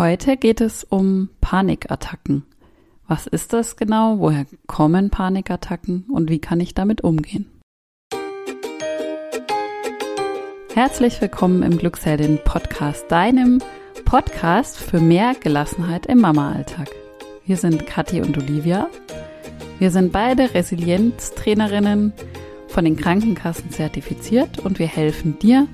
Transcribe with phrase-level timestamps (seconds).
[0.00, 2.46] Heute geht es um Panikattacken.
[3.06, 4.18] Was ist das genau?
[4.18, 7.44] Woher kommen Panikattacken und wie kann ich damit umgehen?
[10.72, 13.60] Herzlich willkommen im Glücksheldin Podcast, deinem
[14.06, 16.88] Podcast für mehr Gelassenheit im Mama-Alltag.
[17.44, 18.88] Wir sind Kathi und Olivia.
[19.78, 22.14] Wir sind beide Resilienztrainerinnen
[22.68, 25.68] von den Krankenkassen zertifiziert und wir helfen dir,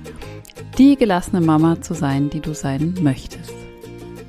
[0.77, 3.66] die gelassene Mama zu sein, die du sein möchtest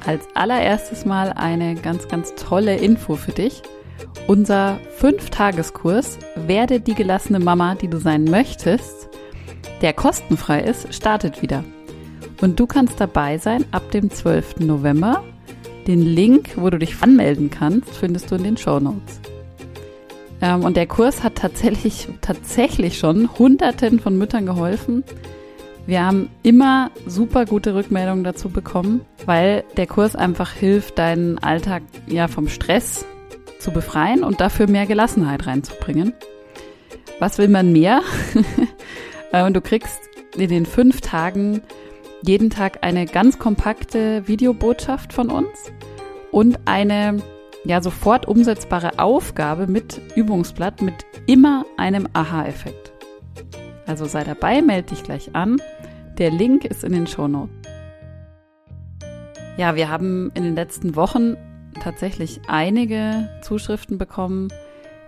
[0.07, 3.63] als allererstes mal eine ganz, ganz tolle Info für dich.
[4.27, 9.09] Unser Fünf-Tageskurs Werde die gelassene Mama, die du sein möchtest,
[9.83, 11.65] der kostenfrei ist, startet wieder.
[12.41, 14.61] Und du kannst dabei sein ab dem 12.
[14.61, 15.25] November.
[15.87, 19.21] Den Link, wo du dich anmelden kannst, findest du in den Show Notes.
[20.41, 25.05] Ähm, und der Kurs hat tatsächlich, tatsächlich schon Hunderten von Müttern geholfen,
[25.89, 31.83] wir haben immer super gute Rückmeldungen dazu bekommen, weil der Kurs einfach hilft, deinen Alltag
[32.07, 33.07] ja vom Stress
[33.59, 36.13] zu befreien und dafür mehr Gelassenheit reinzubringen.
[37.21, 38.03] Was will man mehr?
[39.31, 40.01] Äh, und du kriegst
[40.39, 41.61] in den fünf Tagen
[42.23, 45.51] jeden Tag eine ganz kompakte Videobotschaft von uns
[46.31, 47.19] und eine
[47.63, 52.93] ja sofort umsetzbare Aufgabe mit Übungsblatt mit immer einem Aha-Effekt.
[53.89, 55.61] Also sei dabei, melde dich gleich an.
[56.19, 57.55] Der Link ist in den Shownotes.
[59.57, 61.37] Ja, wir haben in den letzten Wochen
[61.81, 64.49] tatsächlich einige Zuschriften bekommen,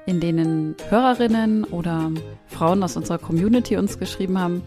[0.06, 2.12] in denen Hörerinnen oder
[2.46, 4.62] Frauen aus unserer Community uns geschrieben haben,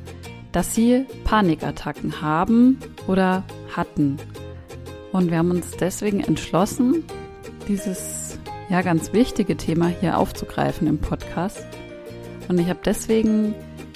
[0.52, 2.77] dass sie Panikattacken haben
[3.08, 4.17] oder hatten.
[5.14, 7.05] Und wir haben uns deswegen entschlossen,
[7.69, 8.38] dieses
[8.69, 11.66] ja ganz wichtige Thema hier aufzugreifen im Podcast.
[12.49, 13.55] Und ich habe deswegen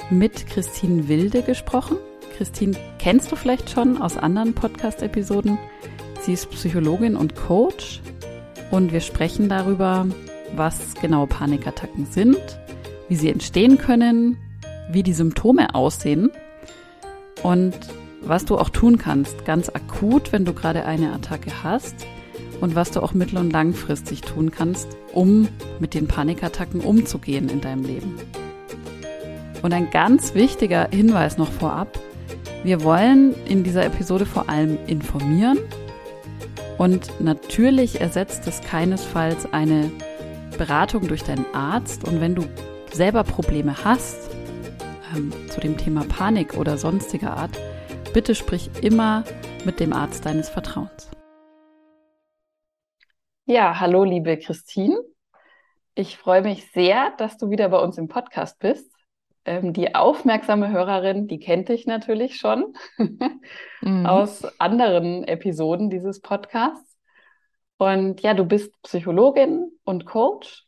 [0.09, 1.97] mit Christine Wilde gesprochen.
[2.37, 5.57] Christine kennst du vielleicht schon aus anderen Podcast-Episoden.
[6.21, 8.01] Sie ist Psychologin und Coach
[8.69, 10.05] und wir sprechen darüber,
[10.55, 12.37] was genau Panikattacken sind,
[13.09, 14.37] wie sie entstehen können,
[14.91, 16.29] wie die Symptome aussehen
[17.41, 17.75] und
[18.21, 22.05] was du auch tun kannst, ganz akut, wenn du gerade eine Attacke hast
[22.61, 25.47] und was du auch mittel- und langfristig tun kannst, um
[25.79, 28.15] mit den Panikattacken umzugehen in deinem Leben.
[29.63, 31.99] Und ein ganz wichtiger Hinweis noch vorab,
[32.67, 35.57] wir wollen in dieser Episode vor allem informieren
[36.77, 39.89] und natürlich ersetzt es keinesfalls eine
[40.57, 42.05] Beratung durch deinen Arzt.
[42.05, 42.43] Und wenn du
[42.91, 44.35] selber Probleme hast
[45.15, 47.57] ähm, zu dem Thema Panik oder sonstiger Art,
[48.13, 49.23] bitte sprich immer
[49.63, 51.09] mit dem Arzt deines Vertrauens.
[53.45, 55.01] Ja, hallo liebe Christine.
[55.95, 58.91] Ich freue mich sehr, dass du wieder bei uns im Podcast bist.
[59.47, 62.73] Ähm, die aufmerksame Hörerin, die kennt dich natürlich schon
[63.81, 64.05] mhm.
[64.05, 66.97] aus anderen Episoden dieses Podcasts.
[67.77, 70.65] Und ja, du bist Psychologin und Coach,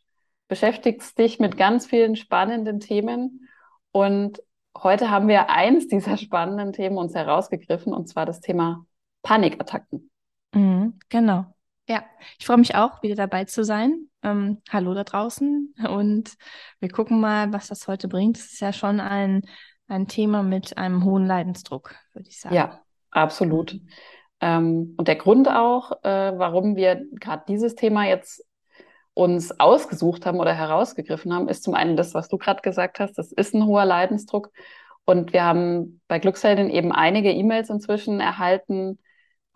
[0.48, 3.46] beschäftigst dich mit ganz vielen spannenden Themen.
[3.92, 4.42] Und
[4.74, 8.86] heute haben wir eins dieser spannenden Themen uns herausgegriffen, und zwar das Thema
[9.22, 10.10] Panikattacken.
[10.54, 11.52] Mhm, genau.
[11.90, 12.04] Ja,
[12.38, 14.06] ich freue mich auch, wieder dabei zu sein.
[14.22, 16.34] Ähm, hallo da draußen und
[16.78, 18.36] wir gucken mal, was das heute bringt.
[18.36, 19.42] Es ist ja schon ein,
[19.88, 22.54] ein Thema mit einem hohen Leidensdruck, würde ich sagen.
[22.54, 22.80] Ja,
[23.10, 23.80] absolut.
[24.40, 28.46] Ähm, und der Grund auch, äh, warum wir gerade dieses Thema jetzt
[29.14, 33.18] uns ausgesucht haben oder herausgegriffen haben, ist zum einen das, was du gerade gesagt hast,
[33.18, 34.52] das ist ein hoher Leidensdruck.
[35.06, 39.00] Und wir haben bei Glücksheldin eben einige E-Mails inzwischen erhalten,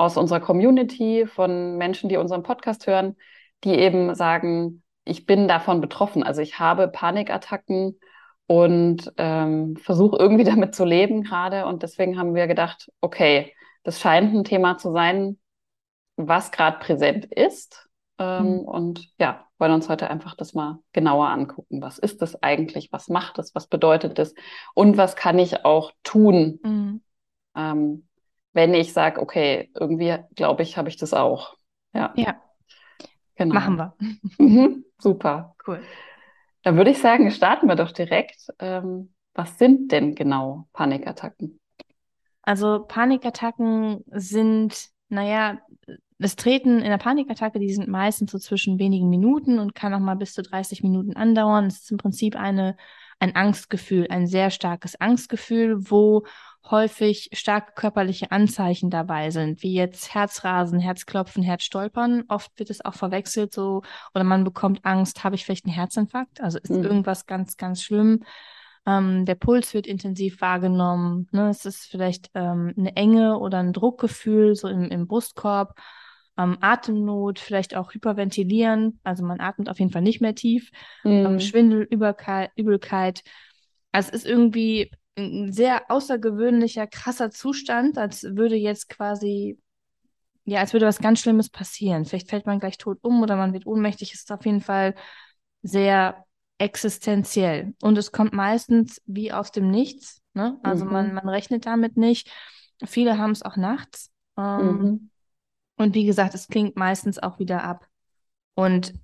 [0.05, 3.17] aus unserer Community von Menschen, die unseren Podcast hören,
[3.65, 6.23] die eben sagen, ich bin davon betroffen.
[6.23, 7.99] Also ich habe Panikattacken
[8.47, 11.67] und ähm, versuche irgendwie damit zu leben gerade.
[11.67, 15.39] Und deswegen haben wir gedacht, okay, das scheint ein Thema zu sein,
[16.17, 17.89] was gerade präsent ist.
[18.19, 18.59] Ähm, mhm.
[18.61, 21.83] Und ja, wollen uns heute einfach das mal genauer angucken.
[21.83, 22.93] Was ist das eigentlich?
[22.93, 23.55] Was macht es?
[23.55, 24.35] Was bedeutet es?
[24.75, 27.03] Und was kann ich auch tun, mhm.
[27.57, 28.09] ähm,
[28.55, 31.57] wenn ich sage, okay, irgendwie glaube ich, habe ich das auch.
[31.93, 32.13] Ja.
[32.17, 32.41] Ja.
[33.37, 33.55] Genau.
[33.55, 33.95] Machen wir.
[34.39, 35.55] Mhm, super.
[35.67, 35.83] Cool.
[36.63, 38.49] Dann würde ich sagen, starten wir doch direkt.
[38.59, 41.61] Ähm, was sind denn genau Panikattacken?
[42.43, 45.59] Also Panikattacken sind, naja,
[46.19, 50.01] das Treten in der Panikattacke, die sind meistens so zwischen wenigen Minuten und kann auch
[50.01, 51.67] mal bis zu 30 Minuten andauern.
[51.67, 52.77] Es ist im Prinzip eine,
[53.19, 56.25] ein Angstgefühl, ein sehr starkes Angstgefühl, wo
[56.71, 62.25] häufig starke körperliche Anzeichen dabei sind, wie jetzt Herzrasen, Herzklopfen, Herzstolpern.
[62.29, 63.83] Oft wird es auch verwechselt so,
[64.15, 66.41] oder man bekommt Angst, habe ich vielleicht einen Herzinfarkt?
[66.41, 66.85] Also ist mhm.
[66.85, 68.25] irgendwas ganz, ganz schlimm.
[68.87, 71.29] Ähm, der Puls wird intensiv wahrgenommen.
[71.33, 71.49] Ne?
[71.49, 75.75] Es ist vielleicht ähm, eine Enge oder ein Druckgefühl so im, im Brustkorb.
[76.37, 79.01] Ähm, Atemnot, vielleicht auch Hyperventilieren.
[79.05, 80.71] Also man atmet auf jeden Fall nicht mehr tief.
[81.05, 81.41] Mhm.
[81.41, 83.23] Schwindel, Übelkeit, Übelkeit.
[83.93, 89.59] Also es ist irgendwie ein sehr außergewöhnlicher, krasser Zustand, als würde jetzt quasi,
[90.45, 92.05] ja, als würde was ganz Schlimmes passieren.
[92.05, 94.13] Vielleicht fällt man gleich tot um oder man wird ohnmächtig.
[94.13, 94.95] Es ist auf jeden Fall
[95.63, 96.25] sehr
[96.59, 97.75] existenziell.
[97.83, 100.21] Und es kommt meistens wie aus dem Nichts.
[100.35, 100.59] Ne?
[100.63, 100.93] Also mhm.
[100.93, 102.31] man, man rechnet damit nicht.
[102.85, 104.11] Viele haben es auch nachts.
[104.37, 105.11] Ähm, mhm.
[105.77, 107.87] Und wie gesagt, es klingt meistens auch wieder ab.
[108.55, 108.95] Und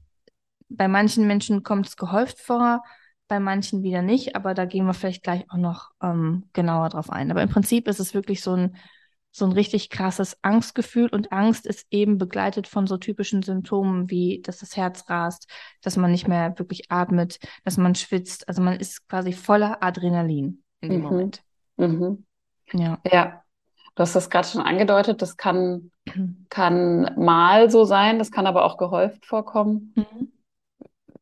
[0.68, 2.82] bei manchen Menschen kommt es gehäuft vor,
[3.30, 7.10] bei manchen wieder nicht, aber da gehen wir vielleicht gleich auch noch ähm, genauer drauf
[7.10, 7.30] ein.
[7.30, 8.76] Aber im Prinzip ist es wirklich so ein,
[9.30, 14.42] so ein richtig krasses Angstgefühl und Angst ist eben begleitet von so typischen Symptomen wie,
[14.42, 15.48] dass das Herz rast,
[15.80, 18.48] dass man nicht mehr wirklich atmet, dass man schwitzt.
[18.48, 21.06] Also man ist quasi voller Adrenalin in dem mhm.
[21.06, 21.42] Moment.
[21.76, 22.26] Mhm.
[22.72, 22.98] Ja.
[23.10, 23.44] Ja.
[23.94, 25.92] Du hast das gerade schon angedeutet, das kann,
[26.48, 29.94] kann mal so sein, das kann aber auch gehäuft vorkommen.
[29.94, 30.32] Mhm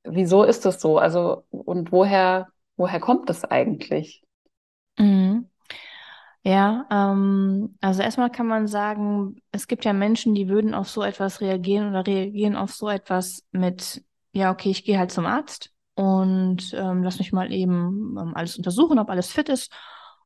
[0.05, 0.99] wieso ist das so?
[0.99, 4.23] Also, und woher, woher kommt das eigentlich?
[4.99, 5.49] Mhm.
[6.45, 11.03] Ja, ähm, also erstmal kann man sagen, es gibt ja Menschen, die würden auf so
[11.03, 14.03] etwas reagieren oder reagieren auf so etwas mit,
[14.33, 18.56] ja, okay, ich gehe halt zum Arzt und ähm, lass mich mal eben ähm, alles
[18.56, 19.73] untersuchen, ob alles fit ist.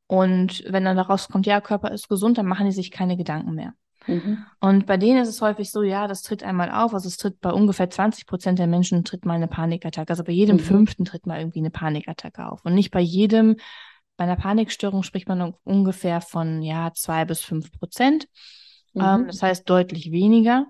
[0.07, 3.55] Und wenn dann daraus kommt, ja, Körper ist gesund, dann machen die sich keine Gedanken
[3.55, 3.73] mehr.
[4.07, 4.45] Mhm.
[4.59, 6.93] Und bei denen ist es häufig so, ja, das tritt einmal auf.
[6.93, 10.09] Also es tritt bei ungefähr 20 Prozent der Menschen tritt mal eine Panikattacke.
[10.09, 10.61] Also bei jedem mhm.
[10.61, 12.63] fünften tritt mal irgendwie eine Panikattacke auf.
[12.65, 13.57] Und nicht bei jedem.
[14.15, 18.27] Bei einer Panikstörung spricht man ungefähr von ja zwei bis fünf Prozent.
[18.93, 19.01] Mhm.
[19.01, 20.67] Ähm, das heißt deutlich weniger.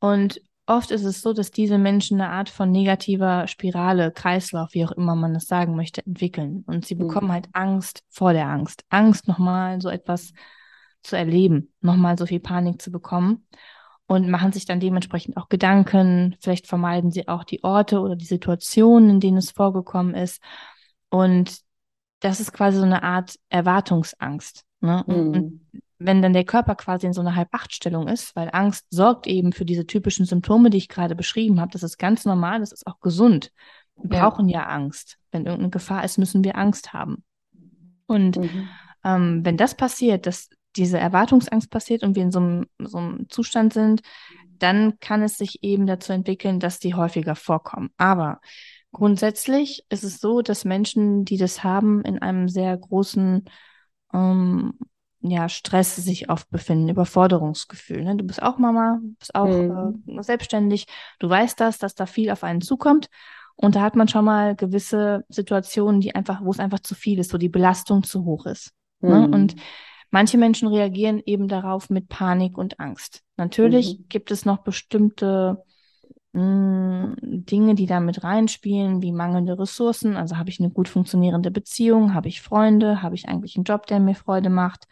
[0.00, 4.84] Und oft ist es so, dass diese Menschen eine Art von negativer Spirale, Kreislauf, wie
[4.84, 6.64] auch immer man das sagen möchte, entwickeln.
[6.66, 7.32] Und sie bekommen mhm.
[7.32, 8.84] halt Angst vor der Angst.
[8.88, 10.32] Angst nochmal so etwas
[11.02, 13.46] zu erleben, nochmal so viel Panik zu bekommen
[14.06, 16.36] und machen sich dann dementsprechend auch Gedanken.
[16.40, 20.42] Vielleicht vermeiden sie auch die Orte oder die Situationen, in denen es vorgekommen ist.
[21.10, 21.60] Und
[22.20, 24.64] das ist quasi so eine Art Erwartungsangst.
[24.80, 25.04] Ne?
[25.06, 25.14] Mhm.
[25.14, 25.60] Und
[25.98, 29.64] wenn dann der Körper quasi in so einer Halb-Acht-Stellung ist, weil Angst sorgt eben für
[29.64, 33.00] diese typischen Symptome, die ich gerade beschrieben habe, das ist ganz normal, das ist auch
[33.00, 33.52] gesund.
[34.02, 34.28] Wir ja.
[34.28, 35.18] brauchen ja Angst.
[35.30, 37.22] Wenn irgendeine Gefahr ist, müssen wir Angst haben.
[38.06, 38.68] Und mhm.
[39.04, 40.48] ähm, wenn das passiert, dass
[40.80, 44.00] diese Erwartungsangst passiert und wir in so einem, so einem Zustand sind,
[44.58, 47.90] dann kann es sich eben dazu entwickeln, dass die häufiger vorkommen.
[47.98, 48.40] Aber
[48.92, 53.44] grundsätzlich ist es so, dass Menschen, die das haben, in einem sehr großen
[54.14, 54.72] ähm,
[55.20, 58.02] ja, Stress sich oft befinden, Überforderungsgefühl.
[58.02, 58.16] Ne?
[58.16, 60.02] Du bist auch Mama, bist auch mhm.
[60.18, 60.86] äh, selbstständig,
[61.18, 63.08] du weißt das, dass da viel auf einen zukommt.
[63.54, 67.18] Und da hat man schon mal gewisse Situationen, die einfach, wo es einfach zu viel
[67.18, 68.72] ist, wo die Belastung zu hoch ist.
[69.00, 69.10] Ne?
[69.10, 69.30] Mhm.
[69.30, 69.36] Ne?
[69.36, 69.56] Und
[70.10, 73.22] Manche Menschen reagieren eben darauf mit Panik und Angst.
[73.36, 74.04] Natürlich mhm.
[74.08, 75.62] gibt es noch bestimmte
[76.32, 77.16] mh, mm,
[77.46, 80.16] Dinge, die da mit reinspielen, wie mangelnde Ressourcen.
[80.16, 83.86] Also habe ich eine gut funktionierende Beziehung, habe ich Freunde, habe ich eigentlich einen Job,
[83.86, 84.86] der mir Freude macht.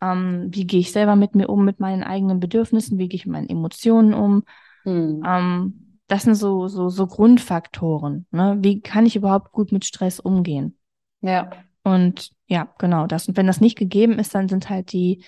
[0.00, 3.26] Ähm, wie gehe ich selber mit mir um, mit meinen eigenen Bedürfnissen, wie gehe ich
[3.26, 4.44] mit meinen Emotionen um.
[4.84, 5.22] Mhm.
[5.26, 8.26] Ähm, das sind so, so, so Grundfaktoren.
[8.30, 8.58] Ne?
[8.60, 10.78] Wie kann ich überhaupt gut mit Stress umgehen?
[11.20, 11.50] Ja.
[11.86, 13.28] Und ja, genau das.
[13.28, 15.22] Und wenn das nicht gegeben ist, dann sind halt die,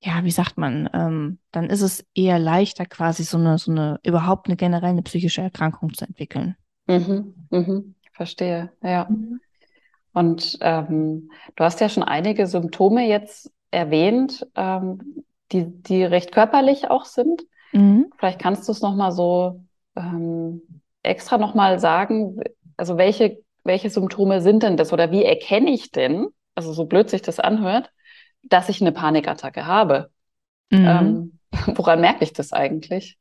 [0.00, 3.98] ja, wie sagt man, ähm, dann ist es eher leichter, quasi so eine, so eine,
[4.02, 6.56] überhaupt eine generell eine psychische Erkrankung zu entwickeln.
[6.86, 9.06] Mhm, mhm, verstehe, ja.
[9.08, 9.40] Mhm.
[10.12, 16.90] Und ähm, du hast ja schon einige Symptome jetzt erwähnt, ähm, die, die recht körperlich
[16.90, 17.46] auch sind.
[17.72, 18.12] Mhm.
[18.18, 19.64] Vielleicht kannst du es nochmal so
[19.96, 20.60] ähm,
[21.02, 22.42] extra nochmal sagen,
[22.76, 27.10] also welche welche Symptome sind denn das oder wie erkenne ich denn, also so blöd
[27.10, 27.90] sich das anhört,
[28.42, 30.10] dass ich eine Panikattacke habe?
[30.70, 30.86] Mhm.
[30.86, 31.38] Ähm,
[31.76, 33.18] woran merke ich das eigentlich?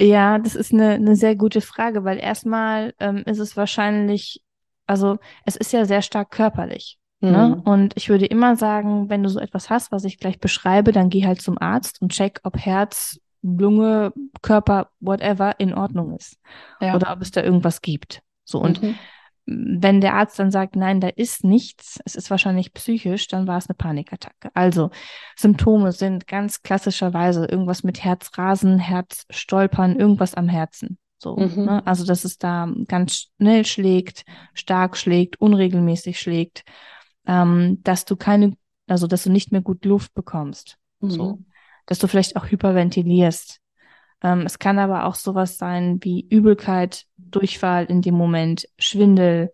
[0.00, 4.42] Ja, das ist eine, eine sehr gute Frage, weil erstmal ähm, ist es wahrscheinlich,
[4.86, 6.98] also es ist ja sehr stark körperlich.
[7.20, 7.30] Ne?
[7.30, 7.34] Mhm.
[7.34, 7.62] Ne?
[7.64, 11.08] Und ich würde immer sagen, wenn du so etwas hast, was ich gleich beschreibe, dann
[11.08, 16.38] geh halt zum Arzt und check, ob Herz, Lunge, Körper, whatever in Ordnung ist.
[16.80, 16.94] Ja.
[16.94, 18.22] Oder ob es da irgendwas gibt.
[18.44, 18.94] So, und mhm
[19.46, 23.58] wenn der Arzt dann sagt, nein, da ist nichts, es ist wahrscheinlich psychisch, dann war
[23.58, 24.50] es eine Panikattacke.
[24.54, 24.90] Also
[25.36, 30.98] Symptome sind ganz klassischerweise irgendwas mit Herzrasen, Herzstolpern, irgendwas am Herzen.
[31.18, 31.64] So, mhm.
[31.64, 31.86] ne?
[31.86, 36.64] Also, dass es da ganz schnell schlägt, stark schlägt, unregelmäßig schlägt,
[37.26, 38.56] ähm, dass du keine,
[38.88, 40.78] also dass du nicht mehr gut Luft bekommst.
[41.00, 41.10] Mhm.
[41.10, 41.38] So,
[41.86, 43.60] dass du vielleicht auch hyperventilierst,
[44.22, 49.52] ähm, es kann aber auch sowas sein wie Übelkeit, Durchfall in dem Moment, Schwindel,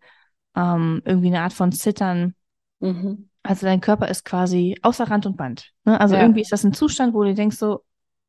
[0.56, 2.34] ähm, irgendwie eine Art von Zittern.
[2.80, 3.28] Mhm.
[3.42, 5.72] Also dein Körper ist quasi außer Rand und Band.
[5.84, 6.00] Ne?
[6.00, 6.22] Also Ja.
[6.22, 7.84] irgendwie ist das ein Zustand, wo du denkst so,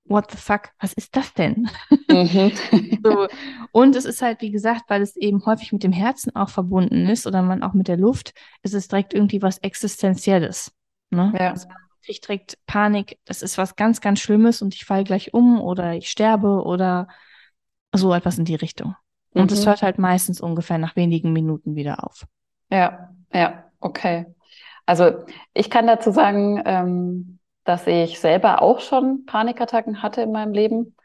[0.05, 1.69] what the fuck, was ist das denn?
[2.09, 2.51] Mhm.
[3.03, 3.27] So.
[3.71, 7.07] Und es ist halt, wie gesagt, weil es eben häufig mit dem Herzen auch verbunden
[7.07, 10.71] ist oder man auch mit der Luft, ist es direkt irgendwie was Existenzielles.
[11.11, 11.33] Ne?
[11.39, 11.51] Ja.
[11.51, 11.67] Also
[11.99, 15.61] man kriegt direkt Panik, das ist was ganz, ganz Schlimmes und ich falle gleich um
[15.61, 17.07] oder ich sterbe oder
[17.93, 18.95] so etwas in die Richtung.
[19.33, 19.67] Und es Mhm.
[19.67, 22.25] hört halt meistens ungefähr nach wenigen Minuten wieder auf.
[22.71, 24.25] Ja, ja, okay.
[24.85, 30.53] Also ich kann dazu sagen, ähm, dass ich selber auch schon Panikattacken hatte in meinem
[30.53, 30.95] Leben.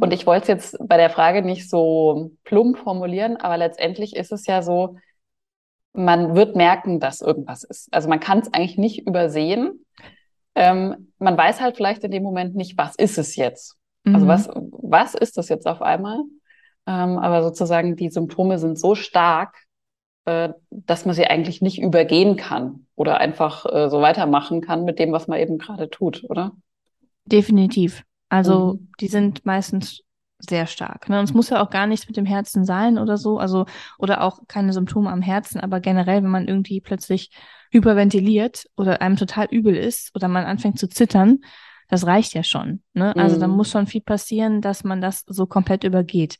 [0.00, 4.32] Und ich wollte es jetzt bei der Frage nicht so plump formulieren, aber letztendlich ist
[4.32, 4.96] es ja so,
[5.92, 7.92] man wird merken, dass irgendwas ist.
[7.92, 9.84] Also man kann es eigentlich nicht übersehen.
[10.54, 13.76] Ähm, man weiß halt vielleicht in dem Moment nicht, was ist es jetzt?
[14.12, 14.28] Also Mhm.
[14.28, 16.18] was, was ist das jetzt auf einmal?
[16.86, 19.56] Ähm, aber sozusagen die Symptome sind so stark,
[20.26, 24.98] äh, dass man sie eigentlich nicht übergehen kann oder einfach äh, so weitermachen kann mit
[24.98, 26.52] dem, was man eben gerade tut, oder?
[27.26, 28.02] Definitiv.
[28.28, 28.88] Also Mhm.
[29.00, 30.02] die sind meistens
[30.48, 31.08] sehr stark.
[31.08, 31.18] Ne?
[31.18, 33.66] Und es muss ja auch gar nichts mit dem Herzen sein oder so, also
[33.98, 37.30] oder auch keine Symptome am Herzen, aber generell, wenn man irgendwie plötzlich
[37.70, 41.40] hyperventiliert oder einem total übel ist oder man anfängt zu zittern,
[41.88, 42.82] das reicht ja schon.
[42.94, 43.14] Ne?
[43.16, 43.56] Also da Mhm.
[43.56, 46.38] muss schon viel passieren, dass man das so komplett übergeht.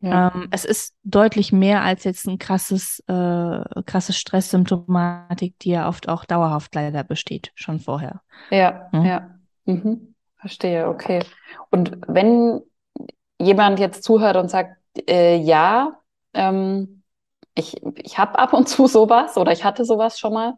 [0.00, 0.32] Ja.
[0.34, 6.08] Ähm, es ist deutlich mehr als jetzt ein krasses, äh, krasses Stresssymptomatik, die ja oft
[6.08, 8.22] auch dauerhaft leider besteht, schon vorher.
[8.50, 9.04] Ja, Mhm.
[9.04, 9.30] ja.
[9.66, 10.14] Mhm.
[10.38, 11.20] Verstehe, okay.
[11.70, 12.62] Und wenn
[13.40, 14.76] jemand jetzt zuhört und sagt,
[15.08, 16.00] äh, ja,
[16.34, 17.02] ähm,
[17.54, 20.54] ich, ich habe ab und zu sowas oder ich hatte sowas schon mal,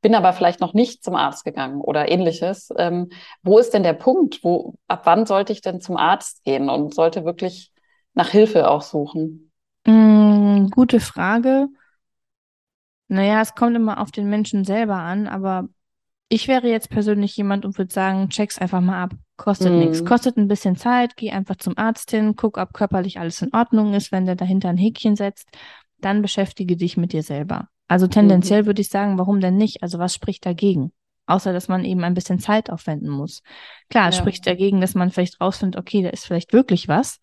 [0.00, 2.70] bin aber vielleicht noch nicht zum Arzt gegangen oder ähnliches.
[2.76, 3.10] Ähm,
[3.42, 4.42] wo ist denn der Punkt?
[4.42, 7.72] Wo, ab wann sollte ich denn zum Arzt gehen und sollte wirklich
[8.14, 9.50] nach Hilfe auch suchen?
[9.86, 11.68] Mm, gute Frage.
[13.08, 15.68] Naja, es kommt immer auf den Menschen selber an, aber
[16.28, 19.14] ich wäre jetzt persönlich jemand und würde sagen, check's einfach mal ab.
[19.36, 19.78] Kostet Mhm.
[19.80, 20.04] nichts.
[20.04, 23.94] Kostet ein bisschen Zeit, geh einfach zum Arzt hin, guck, ob körperlich alles in Ordnung
[23.94, 24.12] ist.
[24.12, 25.48] Wenn der dahinter ein Häkchen setzt,
[25.98, 27.68] dann beschäftige dich mit dir selber.
[27.88, 29.82] Also tendenziell würde ich sagen, warum denn nicht?
[29.82, 30.92] Also was spricht dagegen?
[31.26, 33.42] Außer, dass man eben ein bisschen Zeit aufwenden muss.
[33.88, 34.20] Klar, es Ja.
[34.20, 37.18] spricht dagegen, dass man vielleicht rausfindet, okay, da ist vielleicht wirklich was.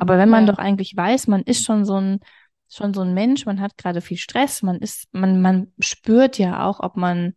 [0.00, 0.52] Aber wenn man Ja.
[0.52, 2.20] doch eigentlich weiß, man ist schon so ein,
[2.68, 6.66] schon so ein Mensch, man hat gerade viel Stress, man ist, man, man spürt ja
[6.66, 7.34] auch, ob man,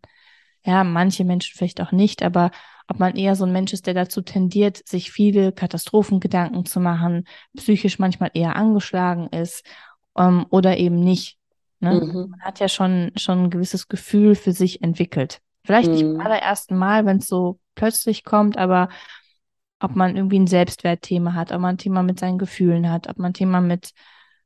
[0.66, 2.52] ja, manche Menschen vielleicht auch nicht, aber
[2.88, 7.26] ob man eher so ein Mensch ist, der dazu tendiert, sich viele Katastrophengedanken zu machen,
[7.56, 9.66] psychisch manchmal eher angeschlagen ist,
[10.18, 11.38] ähm, oder eben nicht.
[11.80, 11.92] Ne?
[12.02, 12.30] Mhm.
[12.30, 15.42] Man hat ja schon, schon ein gewisses Gefühl für sich entwickelt.
[15.66, 16.18] Vielleicht nicht Mhm.
[16.18, 18.90] beim allerersten Mal, wenn es so plötzlich kommt, aber
[19.80, 23.18] ob man irgendwie ein Selbstwertthema hat, ob man ein Thema mit seinen Gefühlen hat, ob
[23.18, 23.94] man ein Thema mit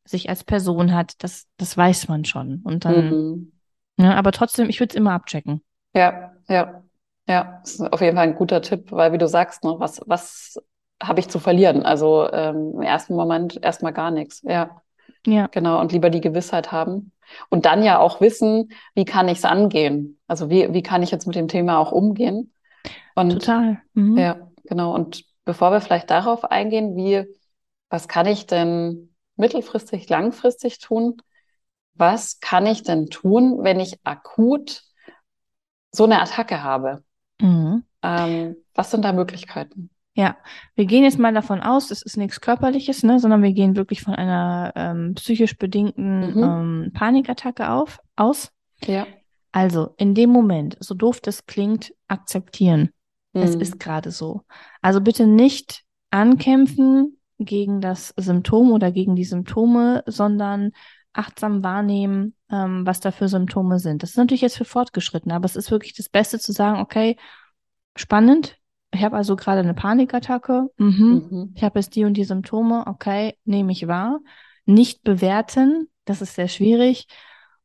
[0.05, 2.61] sich als Person hat, das, das weiß man schon.
[2.63, 3.51] Und dann, Mhm.
[3.97, 5.61] ne, aber trotzdem, ich würde es immer abchecken.
[5.93, 6.83] Ja, ja,
[7.27, 10.01] ja, das ist auf jeden Fall ein guter Tipp, weil wie du sagst, ne, was,
[10.05, 10.61] was
[11.01, 11.83] habe ich zu verlieren?
[11.83, 14.41] Also ähm, im ersten Moment erstmal gar nichts.
[14.43, 14.81] Ja,
[15.25, 15.79] Ja, genau.
[15.79, 17.11] Und lieber die Gewissheit haben.
[17.49, 20.19] Und dann ja auch wissen, wie kann ich es angehen?
[20.27, 22.53] Also wie, wie kann ich jetzt mit dem Thema auch umgehen?
[23.15, 23.81] Und total.
[23.93, 24.17] Mhm.
[24.17, 24.93] ja, genau.
[24.93, 27.25] Und bevor wir vielleicht darauf eingehen, wie,
[27.89, 31.17] was kann ich denn mittelfristig, langfristig tun?
[31.95, 34.83] Was kann ich denn tun, wenn ich akut
[35.91, 37.03] so eine Attacke habe?
[38.05, 39.89] Ähm, was sind da Möglichkeiten?
[40.17, 40.37] Ja,
[40.75, 44.01] wir gehen jetzt mal davon aus, es ist nichts Körperliches, ne, sondern wir gehen wirklich
[44.01, 46.43] von einer ähm, psychisch bedingten Mhm.
[46.43, 48.51] ähm, Panikattacke auf, aus.
[48.85, 49.05] Ja.
[49.51, 52.91] Also in dem Moment, so doof das klingt, akzeptieren.
[53.33, 53.61] Es Mhm.
[53.61, 54.43] ist gerade so.
[54.81, 60.71] Also bitte nicht ankämpfen gegen das Symptom oder gegen die Symptome, sondern
[61.11, 64.03] achtsam wahrnehmen, ähm, was da für Symptome sind.
[64.03, 67.17] Das ist natürlich jetzt für Fortgeschrittene, aber es ist wirklich das Beste zu sagen, okay,
[67.95, 68.57] spannend.
[68.91, 70.69] Ich habe also gerade eine Panikattacke.
[70.77, 71.27] Mhm.
[71.29, 71.51] Mhm.
[71.55, 72.85] Ich habe jetzt die und die Symptome.
[72.87, 74.19] Okay, nehme ich wahr.
[74.65, 77.07] Nicht bewerten, das ist sehr schwierig.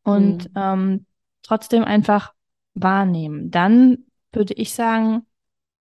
[0.03, 0.55] Und Mhm.
[0.57, 1.07] ähm,
[1.43, 2.33] trotzdem einfach
[2.75, 3.51] wahrnehmen.
[3.51, 3.99] Dann
[4.33, 5.27] würde ich sagen,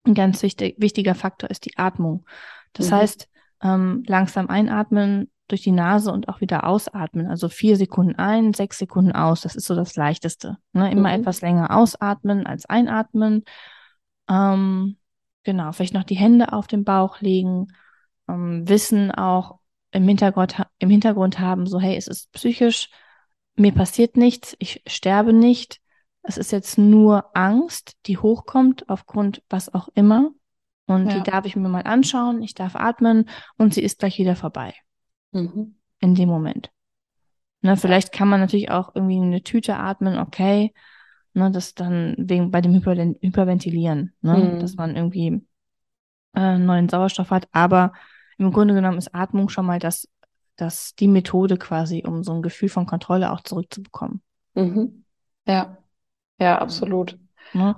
[0.05, 2.25] ein ganz wichtig, wichtiger Faktor ist die Atmung.
[2.73, 2.95] Das Mhm.
[2.95, 3.29] heißt,
[3.63, 7.27] ähm, langsam einatmen durch die Nase und auch wieder ausatmen.
[7.29, 9.43] Also vier Sekunden ein, sechs Sekunden aus.
[9.43, 10.59] Das ist so das Leichteste.
[10.73, 10.91] Ne?
[10.91, 11.21] Immer Mhm.
[11.21, 13.45] etwas länger ausatmen als einatmen.
[14.29, 14.97] Ähm,
[15.45, 17.69] genau, vielleicht noch die Hände auf den Bauch legen.
[18.29, 19.61] Ähm, Wissen auch
[19.93, 22.91] im Hintergrund, im Hintergrund haben, so hey, es ist psychisch,
[23.55, 25.81] mir passiert nichts, ich sterbe nicht.
[26.23, 30.33] Es ist jetzt nur Angst, die hochkommt aufgrund was auch immer.
[30.87, 31.19] Und Ja.
[31.19, 34.75] die darf ich mir mal anschauen, ich darf atmen und sie ist gleich wieder vorbei
[35.33, 35.77] Mhm.
[36.01, 36.71] in dem Moment.
[37.63, 40.73] Ne, vielleicht kann man natürlich auch irgendwie eine Tüte atmen, okay.
[41.37, 44.59] Ne, das dann wegen bei dem Hyper Hyperventilieren, ne, Mhm.
[44.59, 45.47] dass man irgendwie
[46.35, 47.47] äh, neuen Sauerstoff hat.
[47.53, 47.93] Aber
[48.39, 50.09] im Grunde genommen ist Atmung schon mal das,
[50.57, 54.23] das die Methode quasi, um so ein Gefühl von Kontrolle auch zurückzubekommen.
[54.55, 55.05] Mhm.
[55.47, 55.77] Ja,
[56.41, 57.19] ja, absolut.
[57.53, 57.77] Ne?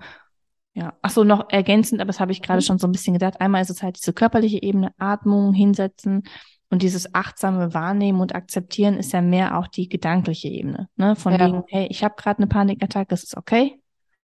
[0.75, 2.65] Ja, ach so, noch ergänzend, aber das habe ich gerade Mhm.
[2.65, 3.41] schon so ein bisschen gedacht.
[3.41, 6.23] Einmal ist es halt diese körperliche Ebene, Atmung, hinsetzen
[6.71, 10.89] und dieses achtsame Wahrnehmen und Akzeptieren ist ja mehr auch die gedankliche Ebene.
[10.97, 11.17] Ne?
[11.17, 11.47] Von Ja.
[11.47, 13.81] wegen, hey, ich habe gerade eine Panikattacke, das ist okay.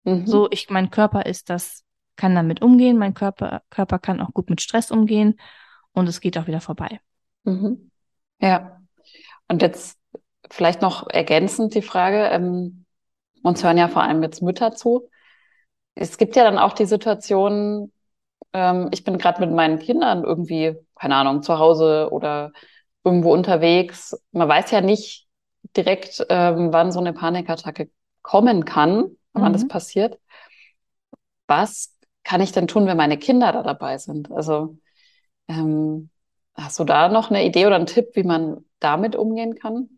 [0.04, 0.26] Mhm.
[0.26, 1.84] So, ich, mein Körper ist das,
[2.16, 5.38] kann damit umgehen, mein Körper, Körper kann auch gut mit Stress umgehen
[5.92, 7.00] und es geht auch wieder vorbei.
[7.44, 7.90] Mhm.
[8.40, 8.80] Ja.
[9.48, 9.98] Und jetzt
[10.50, 12.84] vielleicht noch ergänzend die Frage, ähm,
[13.42, 15.08] uns hören ja vor allem jetzt Mütter zu.
[15.94, 17.92] Es gibt ja dann auch die Situation,
[18.52, 22.52] ähm, ich bin gerade mit meinen Kindern irgendwie, keine Ahnung, zu Hause oder
[23.04, 24.16] irgendwo unterwegs.
[24.32, 25.28] Man weiß ja nicht
[25.76, 27.90] direkt, ähm, wann so eine Panikattacke
[28.22, 29.68] kommen kann, wann das Mhm.
[29.68, 30.18] passiert.
[31.46, 34.30] Was kann ich denn tun, wenn meine Kinder da dabei sind?
[34.30, 34.78] Also,
[35.48, 36.10] ähm,
[36.54, 39.90] hast du da noch eine Idee oder einen Tipp, wie man damit umgehen kann?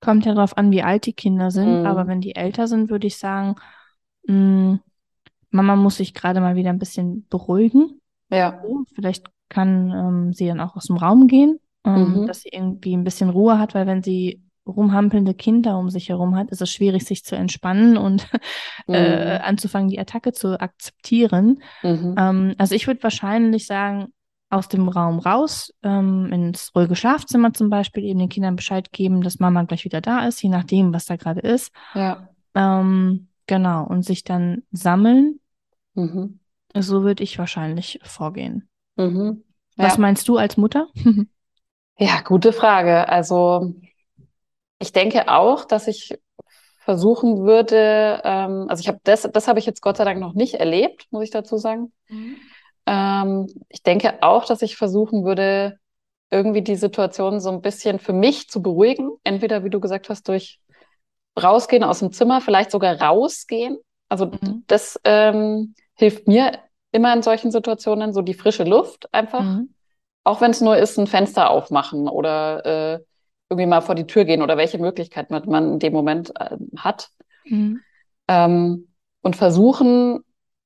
[0.00, 1.84] Kommt ja darauf an, wie alt die Kinder sind, Mhm.
[1.84, 3.56] aber wenn die älter sind, würde ich sagen,
[4.26, 4.80] mh,
[5.50, 8.00] Mama muss sich gerade mal wieder ein bisschen beruhigen.
[8.30, 8.62] Ja.
[8.94, 12.26] Vielleicht kann ähm, sie dann auch aus dem Raum gehen, ähm, Mhm.
[12.26, 16.36] dass sie irgendwie ein bisschen Ruhe hat, weil wenn sie rumhampelnde Kinder um sich herum
[16.36, 18.28] hat, ist es schwierig, sich zu entspannen und
[18.88, 19.44] äh, Mhm.
[19.44, 21.62] anzufangen, die Attacke zu akzeptieren.
[21.82, 22.14] Mhm.
[22.16, 24.12] Ähm, also ich würde wahrscheinlich sagen,
[24.52, 29.22] aus dem Raum raus, ähm, ins ruhige Schlafzimmer zum Beispiel, eben den Kindern Bescheid geben,
[29.22, 31.72] dass Mama gleich wieder da ist, je nachdem, was da gerade ist.
[31.94, 32.28] Ja.
[32.56, 35.40] Ähm, genau, und sich dann sammeln.
[35.94, 36.38] Mhm.
[36.78, 38.68] So würde ich wahrscheinlich vorgehen.
[38.96, 39.42] Mhm.
[39.76, 40.00] Was Ja.
[40.00, 40.86] meinst du als Mutter?
[41.98, 43.10] Ja, gute Frage.
[43.10, 43.74] Also
[44.78, 46.18] ich denke auch, dass ich
[46.78, 50.32] versuchen würde, ähm, also ich habe das, das habe ich jetzt Gott sei Dank noch
[50.32, 51.92] nicht erlebt, muss ich dazu sagen.
[52.86, 55.78] Ähm, ich denke auch, dass ich versuchen würde,
[56.30, 59.10] irgendwie die Situation so ein bisschen für mich zu beruhigen.
[59.24, 60.58] Entweder, wie du gesagt hast, durch
[61.42, 63.78] rausgehen aus dem Zimmer, vielleicht sogar rausgehen.
[64.08, 64.64] Also Mhm.
[64.66, 66.58] das ähm, hilft mir
[66.92, 69.44] immer in solchen Situationen, so die frische Luft einfach.
[69.44, 69.74] Mhm.
[70.24, 73.00] Auch wenn es nur ist, ein Fenster aufmachen oder äh,
[73.48, 77.10] irgendwie mal vor die Tür gehen oder welche Möglichkeit man, in dem Moment äh, hat.
[77.44, 77.80] Mhm.
[78.28, 78.88] Ähm,
[79.22, 80.20] und versuchen,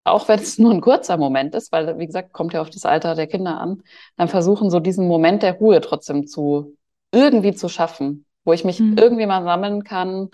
[0.04, 2.84] auch wenn es nur ein kurzer Moment ist, weil, wie gesagt, kommt ja auf das
[2.84, 3.82] Alter der Kinder an,
[4.16, 6.76] dann versuchen, so diesen Moment der Ruhe trotzdem zu
[7.12, 8.98] irgendwie zu schaffen, wo ich mich Mhm.
[8.98, 10.30] irgendwie mal sammeln kann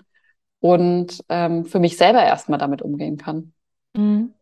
[0.61, 3.53] und ähm, für mich selber erstmal damit umgehen kann.
[3.93, 4.33] Mhm.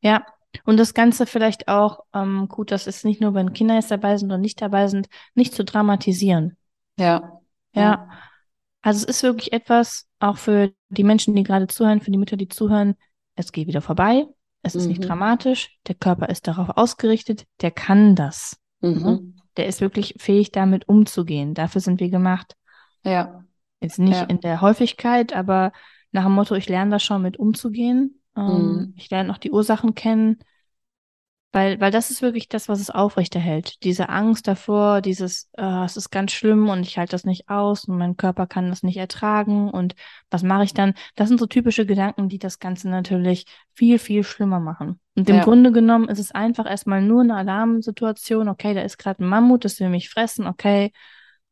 [0.00, 0.26] Ja,
[0.64, 4.16] und das Ganze vielleicht auch, ähm, gut, das ist nicht nur, wenn Kinder jetzt dabei
[4.16, 6.56] sind oder nicht dabei sind, nicht zu dramatisieren.
[6.98, 7.40] Ja.
[7.74, 8.08] Ja,
[8.80, 12.38] also es ist wirklich etwas, auch für die Menschen, die gerade zuhören, für die Mütter,
[12.38, 12.94] die zuhören,
[13.34, 14.26] es geht wieder vorbei,
[14.62, 15.06] es ist nicht Mhm.
[15.08, 18.56] dramatisch, der Körper ist darauf ausgerichtet, der kann das.
[18.80, 19.36] Mhm.
[19.58, 21.52] Der ist wirklich fähig, damit umzugehen.
[21.52, 22.56] Dafür sind wir gemacht.
[23.04, 23.44] Ja.
[23.80, 24.24] Jetzt nicht Ja.
[24.24, 25.72] in der Häufigkeit, aber
[26.12, 28.22] nach dem Motto, ich lerne da schon mit umzugehen.
[28.36, 28.94] Ähm, Mhm.
[28.96, 30.38] Ich lerne auch die Ursachen kennen,
[31.52, 33.82] weil, weil das ist wirklich das, was es aufrechterhält.
[33.82, 37.86] Diese Angst davor, dieses, äh, es ist ganz schlimm und ich halte das nicht aus
[37.86, 39.94] und mein Körper kann das nicht ertragen und
[40.28, 40.92] was mache ich dann?
[41.14, 45.00] Das sind so typische Gedanken, die das Ganze natürlich viel, viel schlimmer machen.
[45.14, 45.44] Und im Ja.
[45.44, 48.48] Grunde genommen ist es einfach erstmal nur eine Alarmsituation.
[48.48, 50.46] Okay, da ist gerade ein Mammut, das will mich fressen.
[50.46, 50.92] Okay,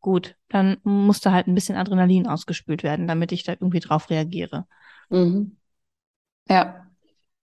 [0.04, 4.10] gut, dann muss da halt ein bisschen Adrenalin ausgespült werden, damit ich da irgendwie drauf
[4.10, 4.66] reagiere.
[5.10, 5.56] Mhm.
[6.48, 6.86] Ja.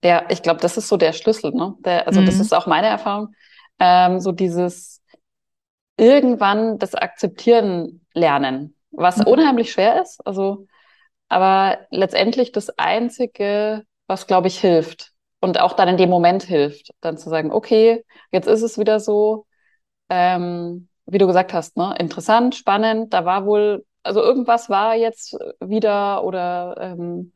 [0.04, 1.76] Ja, ich glaube, das ist so der Schlüssel, ne?
[1.80, 2.40] Der, also das Mhm.
[2.40, 3.34] ist auch meine Erfahrung.
[3.80, 5.02] Ähm, so dieses
[5.98, 9.22] irgendwann das Akzeptieren lernen, was Mhm.
[9.22, 10.26] unheimlich schwer ist.
[10.26, 10.66] Also,
[11.28, 16.92] aber letztendlich das Einzige, was, glaube ich, hilft und auch dann in dem Moment hilft,
[17.00, 19.46] dann zu sagen, okay, jetzt ist es wieder so,
[20.10, 21.94] ähm, wie du gesagt hast, ne?
[21.98, 27.32] Interessant, spannend, da war wohl, also irgendwas war jetzt wieder oder ähm,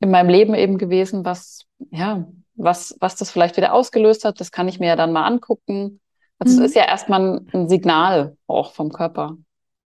[0.00, 2.26] in meinem Leben eben gewesen, was, ja,
[2.56, 6.00] was, was das vielleicht wieder ausgelöst hat, das kann ich mir ja dann mal angucken.
[6.38, 6.64] Also Mhm.
[6.64, 9.36] es ist ja erstmal ein, Signal auch vom Körper.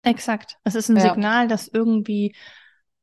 [0.03, 0.59] Exakt.
[0.65, 1.11] Es ist ein Ja.
[1.13, 2.35] Signal, dass irgendwie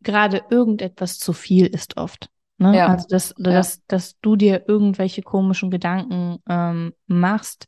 [0.01, 2.29] gerade irgendetwas zu viel ist oft.
[2.57, 2.77] Ne?
[2.77, 2.87] Ja.
[2.87, 3.57] Also, dass, oder Ja.
[3.57, 7.67] dass, dass du dir irgendwelche komischen Gedanken ähm, machst.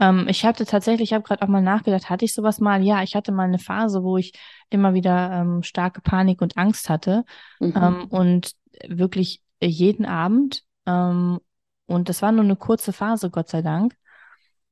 [0.00, 2.82] Ähm, ich hatte tatsächlich, ich habe gerade auch mal nachgedacht, hatte ich sowas mal?
[2.82, 4.32] Ja, ich hatte mal eine Phase, wo ich
[4.70, 7.24] immer wieder ähm, starke Panik und Angst hatte.
[7.60, 7.72] Mhm.
[7.76, 8.52] Ähm, und
[8.88, 10.64] wirklich jeden Abend.
[10.86, 11.40] Ähm,
[11.86, 13.96] und das war nur eine kurze Phase, Gott sei Dank.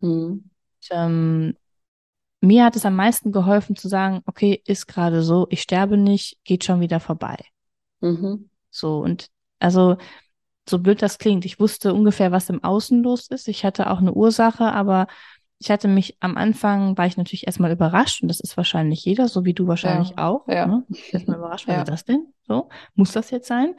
[0.01, 0.51] Mhm.
[0.91, 1.55] ähm,
[2.41, 6.39] mir hat es am meisten geholfen zu sagen, okay, ist gerade so, ich sterbe nicht,
[6.45, 7.37] geht schon wieder vorbei.
[8.01, 8.49] Mhm.
[8.71, 9.29] So, und
[9.59, 9.99] also,
[10.69, 13.49] so blöd das klingt, ich wusste ungefähr, was im Außen los ist.
[13.49, 15.07] Ich hatte auch eine Ursache, aber
[15.59, 19.29] ich hatte mich am Anfang, war ich natürlich erstmal überrascht und das ist wahrscheinlich jeder,
[19.29, 20.49] so wie du wahrscheinlich ja, auch.
[20.49, 20.67] Ja.
[20.67, 20.85] Ne?
[21.13, 21.83] Erstmal überrascht, was ja.
[21.83, 22.33] ist das denn?
[22.47, 23.75] So, muss das jetzt sein?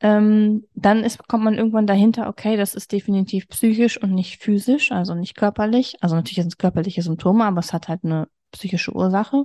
[0.00, 4.92] Ähm, dann ist, kommt man irgendwann dahinter, okay, das ist definitiv psychisch und nicht physisch,
[4.92, 5.96] also nicht körperlich.
[6.00, 9.44] Also natürlich sind es körperliche Symptome, aber es hat halt eine psychische Ursache.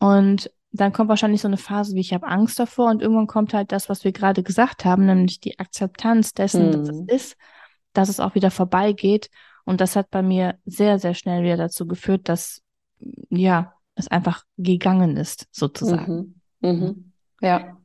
[0.00, 3.54] Und dann kommt wahrscheinlich so eine Phase, wie ich habe Angst davor und irgendwann kommt
[3.54, 6.84] halt das, was wir gerade gesagt haben, nämlich die Akzeptanz dessen, hm.
[6.84, 7.36] dass es ist,
[7.92, 9.30] dass es auch wieder vorbeigeht.
[9.64, 12.60] Und das hat bei mir sehr, sehr schnell wieder dazu geführt, dass
[13.30, 16.40] ja, es einfach gegangen ist, sozusagen.
[16.60, 16.70] Mhm.
[16.70, 17.12] Mhm.
[17.40, 17.76] Ja.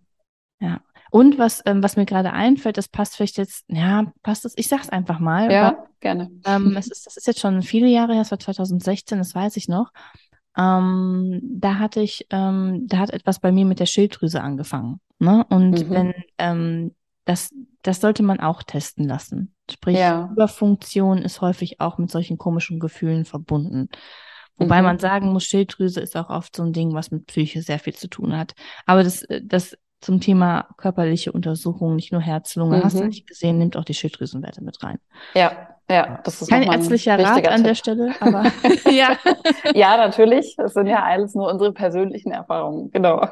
[0.59, 0.81] Ja.
[1.11, 4.67] Und was, ähm, was mir gerade einfällt, das passt vielleicht jetzt, ja, passt das, ich
[4.67, 5.51] sag's einfach mal.
[5.51, 6.31] Ja, weil, gerne.
[6.45, 9.57] Ähm, es ist, das ist jetzt schon viele Jahre her, es war 2016, das weiß
[9.57, 9.91] ich noch.
[10.59, 14.99] Ähm, da hatte ich, ähm, da hat etwas bei mir mit der Schilddrüse angefangen.
[15.17, 15.45] Ne?
[15.49, 15.89] Und mhm.
[15.89, 19.55] wenn, ähm, das, das sollte man auch testen lassen.
[19.71, 20.29] Sprich, ja.
[20.33, 23.87] Überfunktion ist häufig auch mit solchen komischen Gefühlen verbunden.
[24.57, 24.87] Wobei mhm.
[24.87, 27.93] man sagen muss, Schilddrüse ist auch oft so ein Ding, was mit Psyche sehr viel
[27.93, 28.53] zu tun hat.
[28.85, 32.83] Aber das, das zum Thema körperliche Untersuchung, nicht nur Herz, Lunge, mhm.
[32.83, 34.99] hast du nicht gesehen, nimmt auch die Schilddrüsenwerte mit rein.
[35.33, 37.65] Ja, ja, das ist kein ärztlicher Rat an Tipp.
[37.65, 38.43] der Stelle, aber
[38.91, 39.17] ja.
[39.73, 40.55] ja, natürlich.
[40.55, 43.27] Das sind ja alles nur unsere persönlichen Erfahrungen, genau.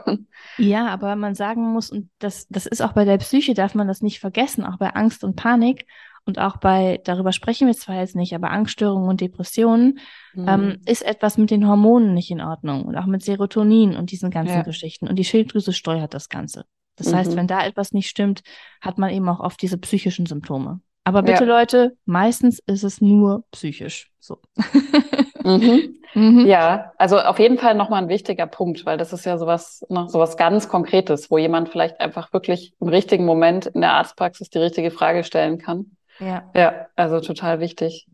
[0.57, 3.87] Ja, aber man sagen muss, und das, das ist auch bei der Psyche, darf man
[3.87, 5.85] das nicht vergessen, auch bei Angst und Panik
[6.27, 9.99] und auch bei, darüber sprechen wir zwar jetzt nicht, aber Angststörungen und Depressionen
[10.33, 10.47] mhm.
[10.47, 14.29] ähm, ist etwas mit den Hormonen nicht in Ordnung und auch mit Serotonin und diesen
[14.29, 14.61] ganzen ja.
[14.63, 15.07] Geschichten.
[15.07, 16.65] Und die Schilddrüse steuert das Ganze.
[16.97, 17.15] Das mhm.
[17.15, 18.41] heißt, wenn da etwas nicht stimmt,
[18.81, 20.81] hat man eben auch oft diese psychischen Symptome.
[21.03, 21.49] Aber bitte, ja.
[21.49, 24.11] Leute, meistens ist es nur psychisch.
[24.19, 24.39] So.
[25.43, 25.93] Mhm.
[26.13, 26.47] Mhm.
[26.47, 30.07] Ja, also auf jeden Fall nochmal ein wichtiger Punkt, weil das ist ja sowas, ne,
[30.09, 34.57] sowas ganz Konkretes, wo jemand vielleicht einfach wirklich im richtigen Moment in der Arztpraxis die
[34.57, 35.97] richtige Frage stellen kann.
[36.19, 36.49] Ja.
[36.55, 38.07] Ja, also total wichtig.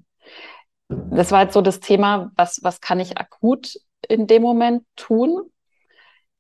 [0.90, 3.76] Das war jetzt so das Thema, was, was kann ich akut
[4.08, 5.50] in dem Moment tun?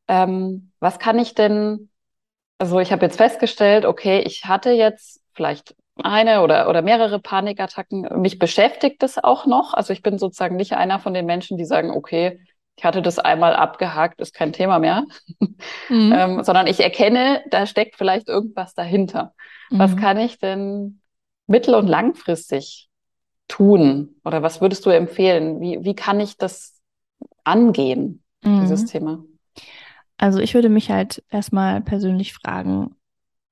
[0.07, 1.89] Ähm, was kann ich denn,
[2.57, 8.21] also ich habe jetzt festgestellt, okay, ich hatte jetzt vielleicht eine oder, oder mehrere Panikattacken.
[8.21, 9.73] Mich beschäftigt das auch noch.
[9.73, 12.39] Also ich bin sozusagen nicht einer von den Menschen, die sagen, okay,
[12.75, 15.05] ich hatte das einmal abgehakt, ist kein Thema mehr,
[15.89, 16.13] mhm.
[16.17, 19.33] ähm, sondern ich erkenne, da steckt vielleicht irgendwas dahinter.
[19.69, 19.79] Mhm.
[19.79, 21.01] Was kann ich denn
[21.47, 22.89] mittel- und langfristig
[23.47, 24.15] tun?
[24.23, 25.59] Oder was würdest du empfehlen?
[25.61, 26.81] Wie, wie kann ich das
[27.43, 28.61] angehen, mhm.
[28.61, 29.23] dieses Thema?
[30.17, 32.95] Also ich würde mich halt erstmal persönlich fragen,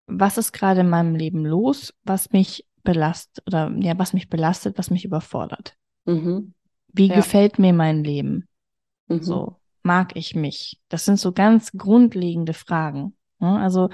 [0.08, 4.78] was ist gerade in meinem Leben los, was mich belastet oder ja, was mich belastet,
[4.78, 5.76] was mich überfordert?
[6.06, 6.54] Mhm.
[6.88, 7.16] Wie ja.
[7.16, 8.48] gefällt mir mein Leben?
[9.08, 9.22] Mhm.
[9.22, 10.80] So, mag ich mich?
[10.90, 13.16] Das sind so ganz grundlegende Fragen.
[13.40, 13.60] Ne?
[13.60, 13.90] Also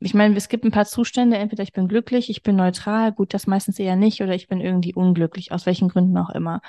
[0.00, 3.34] ich meine, es gibt ein paar Zustände, entweder ich bin glücklich, ich bin neutral, gut,
[3.34, 6.62] das meistens eher nicht, oder ich bin irgendwie unglücklich, aus welchen Gründen auch immer.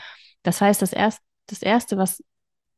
[0.43, 2.23] Das heißt, das, erst, das Erste, was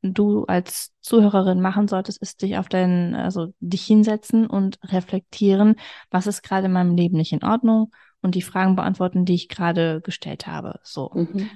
[0.04, 5.76] du als Zuhörerin machen solltest, ist dich auf deinen, also dich hinsetzen und reflektieren,
[6.12, 9.50] was ist gerade in meinem Leben nicht in Ordnung und die Fragen beantworten, die ich
[9.50, 10.80] gerade gestellt habe.
[10.84, 11.10] So.
[11.13, 11.50] Mhm.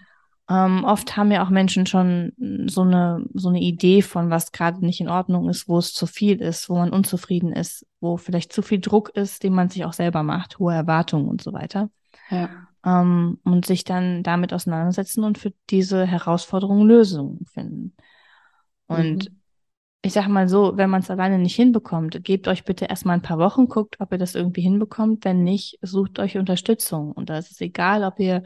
[0.49, 2.31] Ähm, oft haben ja auch Menschen schon
[2.67, 6.05] so eine, so eine Idee von, was gerade nicht in Ordnung ist, wo es zu
[6.07, 9.83] viel ist, wo man unzufrieden ist, wo vielleicht zu viel Druck ist, den man sich
[9.83, 11.89] auch selber macht, hohe Erwartungen und so weiter.
[12.29, 12.49] Ja.
[12.85, 17.93] Ähm, und sich dann damit auseinandersetzen und für diese Herausforderungen Lösungen finden.
[18.87, 19.41] Und mhm.
[20.01, 23.21] ich sag mal so, wenn man es alleine nicht hinbekommt, gebt euch bitte erstmal ein
[23.21, 25.25] paar Wochen, guckt, ob ihr das irgendwie hinbekommt.
[25.25, 27.11] Wenn nicht, sucht euch Unterstützung.
[27.11, 28.43] Und da ist es egal, ob ihr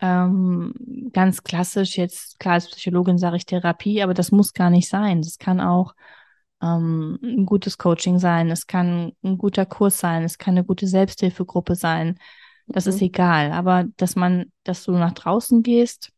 [0.00, 0.72] ähm,
[1.12, 5.22] ganz klassisch jetzt, klar als Psychologin sage ich Therapie, aber das muss gar nicht sein.
[5.22, 5.94] Das kann auch
[6.62, 10.86] ähm, ein gutes Coaching sein, es kann ein guter Kurs sein, es kann eine gute
[10.86, 12.18] Selbsthilfegruppe sein.
[12.66, 12.92] Das mhm.
[12.92, 13.52] ist egal.
[13.52, 16.12] Aber dass man, dass du nach draußen gehst,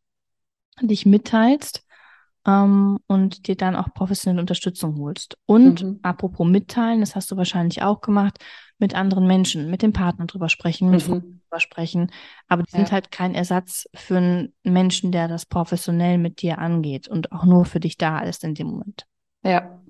[0.81, 1.85] dich mitteilst
[2.47, 5.37] ähm, und dir dann auch professionelle Unterstützung holst.
[5.47, 6.01] Und mhm.
[6.03, 8.39] apropos mitteilen, das hast du wahrscheinlich auch gemacht,
[8.83, 11.07] mit anderen Menschen, mit dem Partner drüber sprechen, mit mhm.
[11.07, 12.11] Freunden drüber sprechen.
[12.49, 12.79] Aber die ja.
[12.79, 17.45] sind halt kein Ersatz für einen Menschen, der das professionell mit dir angeht und auch
[17.45, 19.07] nur für dich da ist in dem Moment.
[19.43, 19.81] Ja,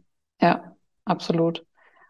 [0.41, 1.65] ja, absolut.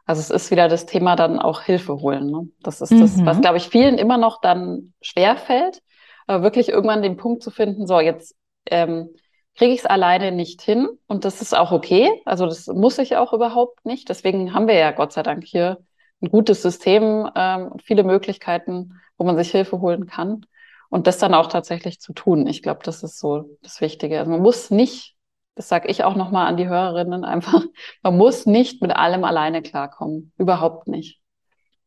[0.04, 2.26] Also es ist wieder das Thema dann auch Hilfe holen.
[2.30, 2.48] Ne?
[2.60, 3.24] Das ist das, mhm.
[3.24, 5.80] was, glaube ich, vielen immer noch dann schwerfällt,
[6.26, 8.34] aber wirklich irgendwann den Punkt zu finden, so jetzt
[8.66, 9.08] ähm,
[9.56, 12.10] kriege ich es alleine nicht hin und das ist auch okay.
[12.24, 14.08] Also das muss ich auch überhaupt nicht.
[14.08, 15.78] Deswegen haben wir ja Gott sei Dank hier
[16.22, 20.46] ein gutes System, ähm, viele Möglichkeiten, wo man sich Hilfe holen kann
[20.88, 22.46] und das dann auch tatsächlich zu tun.
[22.46, 24.18] Ich glaube, das ist so das Wichtige.
[24.18, 25.16] Also man muss nicht
[25.54, 27.62] das sage ich auch nochmal an die Hörerinnen einfach,
[28.02, 30.32] man muss nicht mit allem alleine klarkommen.
[30.38, 31.20] Überhaupt nicht.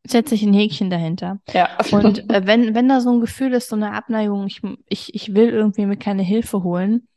[0.06, 1.40] Setze ich ein Häkchen dahinter.
[1.52, 1.68] Ja.
[1.90, 5.34] Und äh, wenn, wenn da so ein Gefühl ist, so eine Abneigung, ich, ich, ich
[5.34, 7.08] will irgendwie mir keine Hilfe holen,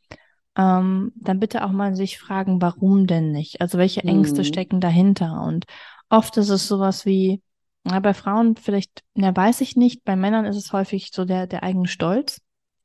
[0.58, 3.62] ähm, dann bitte auch mal sich fragen, warum denn nicht?
[3.62, 4.46] Also welche Ängste mhm.
[4.46, 5.44] stecken dahinter?
[5.44, 5.66] Und
[6.10, 7.42] oft ist es sowas wie,
[7.86, 11.48] ja, bei Frauen vielleicht, ja, weiß ich nicht, bei Männern ist es häufig so der,
[11.48, 12.42] der eigene Stolz.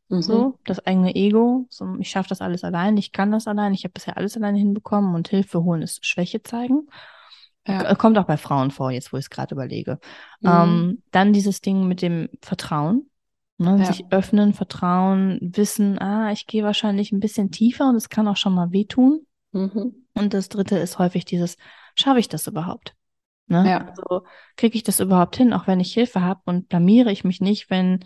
[0.08, 0.22] Mhm.
[0.22, 3.84] So, das eigene Ego, so, ich schaffe das alles allein, ich kann das allein, ich
[3.84, 6.88] habe bisher alles alleine hinbekommen und Hilfe holen ist Schwäche zeigen.
[7.66, 7.94] Ja.
[7.94, 9.98] Kommt auch bei Frauen vor, jetzt wo ich es gerade überlege.
[10.40, 10.50] Mhm.
[10.50, 13.08] Ähm, dann dieses Ding mit dem Vertrauen.
[13.56, 13.78] Ne?
[13.78, 13.84] Ja.
[13.86, 18.36] Sich öffnen, vertrauen, wissen, ah, ich gehe wahrscheinlich ein bisschen tiefer und es kann auch
[18.36, 19.26] schon mal wehtun.
[19.52, 20.06] Mhm.
[20.14, 21.56] Und das dritte ist häufig dieses,
[21.94, 22.94] schaffe ich das überhaupt?
[23.46, 23.68] Ne?
[23.68, 23.88] Ja.
[23.88, 24.24] Also
[24.56, 27.70] kriege ich das überhaupt hin, auch wenn ich Hilfe habe und blamiere ich mich nicht,
[27.70, 28.04] wenn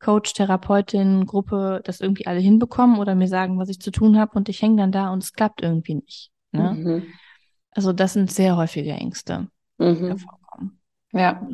[0.00, 4.32] Coach, Therapeutin, Gruppe das irgendwie alle hinbekommen oder mir sagen, was ich zu tun habe
[4.34, 6.30] und ich hänge dann da und es klappt irgendwie nicht.
[6.50, 6.74] Ne?
[6.74, 7.06] Mhm.
[7.70, 10.18] Also das sind sehr häufige Ängste, die mhm.
[10.18, 10.80] vorkommen.
[11.12, 11.46] Ja.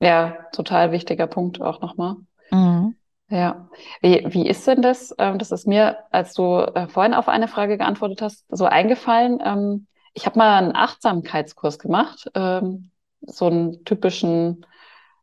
[0.00, 2.16] Ja, total wichtiger Punkt auch nochmal.
[2.50, 2.94] Mhm.
[3.28, 3.68] Ja.
[4.00, 5.14] Wie, wie ist denn das?
[5.18, 9.86] Ähm, das ist mir, als du äh, vorhin auf eine Frage geantwortet hast, so eingefallen.
[10.18, 14.66] Ich habe mal einen Achtsamkeitskurs gemacht, ähm, so einen typischen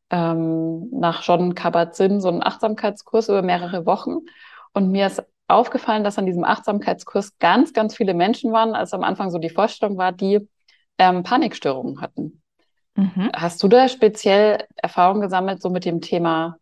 [0.09, 4.19] ähm, nach John Kabat-Zinn, so einen Achtsamkeitskurs über mehrere Wochen.
[4.71, 9.03] Und mir ist aufgefallen, dass an diesem Achtsamkeitskurs ganz, ganz viele Menschen waren, als am
[9.03, 10.47] Anfang so die Vorstellung war, die
[10.97, 12.41] ähm, Panikstörungen hatten.
[12.95, 13.31] Mhm.
[13.35, 16.55] Hast du da speziell Erfahrungen gesammelt, so mit dem Thema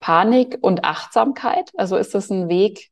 [0.00, 1.70] Panik und Achtsamkeit?
[1.76, 2.90] Also ist das ein Weg,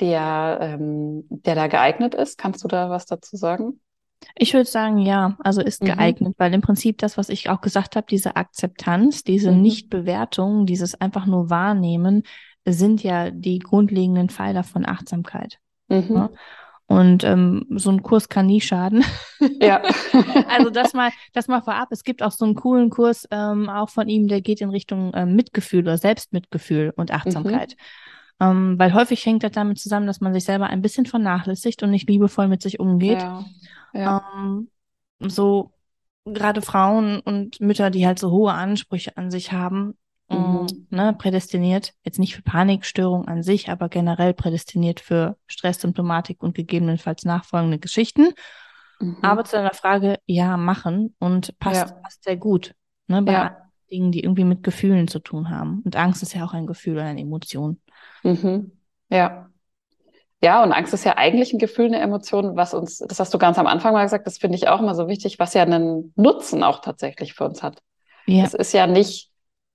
[0.00, 2.36] der, ähm, der da geeignet ist?
[2.36, 3.80] Kannst du da was dazu sagen?
[4.34, 5.86] Ich würde sagen, ja, also ist mhm.
[5.86, 9.62] geeignet, weil im Prinzip das, was ich auch gesagt habe, diese Akzeptanz, diese mhm.
[9.62, 12.22] Nichtbewertung, dieses einfach nur Wahrnehmen,
[12.66, 15.58] sind ja die grundlegenden Pfeiler von Achtsamkeit.
[15.88, 16.06] Mhm.
[16.10, 16.30] Ja?
[16.88, 19.04] Und ähm, so ein Kurs kann nie schaden.
[19.60, 19.82] Ja.
[20.48, 21.88] also das mal, das mal vorab.
[21.90, 25.10] Es gibt auch so einen coolen Kurs ähm, auch von ihm, der geht in Richtung
[25.14, 27.72] ähm, Mitgefühl oder Selbstmitgefühl und Achtsamkeit.
[27.72, 27.82] Mhm.
[28.38, 31.90] Ähm, weil häufig hängt das damit zusammen, dass man sich selber ein bisschen vernachlässigt und
[31.90, 33.22] nicht liebevoll mit sich umgeht.
[33.22, 33.44] Ja.
[33.94, 34.22] Ja.
[34.36, 34.68] Ähm,
[35.20, 35.72] so
[36.24, 39.96] gerade Frauen und Mütter, die halt so hohe Ansprüche an sich haben,
[40.28, 40.66] mhm.
[40.90, 47.24] ne, prädestiniert, jetzt nicht für Panikstörung an sich, aber generell prädestiniert für Stresssymptomatik und gegebenenfalls
[47.24, 48.32] nachfolgende Geschichten.
[49.00, 49.18] Mhm.
[49.22, 51.94] Aber zu deiner Frage, ja, machen und passt, ja.
[52.02, 52.74] passt sehr gut.
[53.06, 53.65] Ne, bei ja.
[53.90, 55.82] Dingen, die irgendwie mit Gefühlen zu tun haben.
[55.84, 57.80] Und Angst ist ja auch ein Gefühl, eine Emotion.
[58.22, 58.72] Mhm.
[59.08, 59.50] Ja.
[60.42, 63.38] Ja, und Angst ist ja eigentlich ein Gefühl, eine Emotion, was uns, das hast du
[63.38, 66.12] ganz am Anfang mal gesagt, das finde ich auch immer so wichtig, was ja einen
[66.14, 67.80] Nutzen auch tatsächlich für uns hat.
[68.26, 68.44] Ja.
[68.44, 69.30] Es ist ja nicht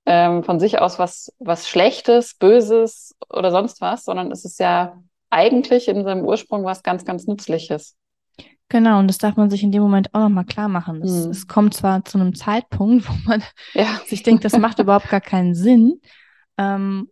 [0.06, 5.02] ähm, von sich aus was, was Schlechtes, Böses oder sonst was, sondern es ist ja
[5.30, 7.96] eigentlich in seinem Ursprung was ganz, ganz Nützliches.
[8.72, 11.02] Genau, und das darf man sich in dem Moment auch nochmal klar machen.
[11.02, 11.32] Es, mhm.
[11.32, 14.00] es, kommt zwar zu einem Zeitpunkt, wo man ja.
[14.06, 16.00] sich denkt, das macht überhaupt gar keinen Sinn.
[16.58, 17.10] Ähm,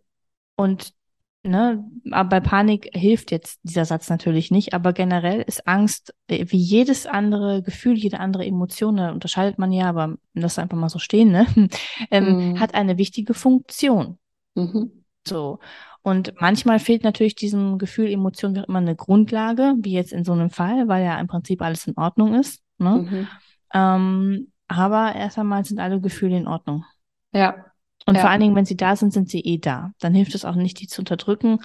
[0.56, 0.94] und
[1.42, 1.82] Ne?
[2.10, 6.58] Aber bei Panik hilft jetzt dieser Satz natürlich nicht, aber generell ist Angst äh, wie
[6.58, 10.98] jedes andere Gefühl, jede andere Emotion, da unterscheidet man ja, aber das einfach mal so
[10.98, 11.46] stehen, ne?
[12.10, 12.60] ähm, mhm.
[12.60, 14.18] hat eine wichtige Funktion.
[14.54, 15.04] Mhm.
[15.26, 15.60] So.
[16.02, 20.50] Und manchmal fehlt natürlich diesem Gefühl, Emotion immer eine Grundlage, wie jetzt in so einem
[20.50, 22.62] Fall, weil ja im Prinzip alles in Ordnung ist.
[22.78, 23.06] Ne?
[23.08, 23.28] Mhm.
[23.74, 26.84] Ähm, aber erst einmal sind alle Gefühle in Ordnung.
[27.32, 27.66] Ja.
[28.06, 28.22] Und ja.
[28.22, 29.92] vor allen Dingen, wenn sie da sind, sind sie eh da.
[30.00, 31.58] Dann hilft es auch nicht, die zu unterdrücken.